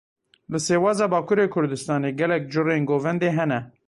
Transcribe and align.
Li 0.51 0.59
Sêwasa 0.67 1.05
Bakurê 1.13 1.45
Kurdistanê 1.55 2.11
gelek 2.19 2.43
curên 2.51 2.83
govendê 2.91 3.29
hene. 3.37 3.59